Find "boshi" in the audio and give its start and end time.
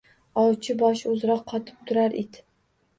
0.79-1.07